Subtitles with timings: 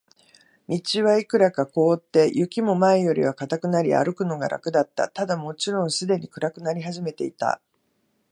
[0.67, 5.09] 道はいくらか凍って、雪も前よりは固くなり、歩くのが楽だった。
[5.09, 7.61] ただ、もちろんすでに暗くなり始めていた。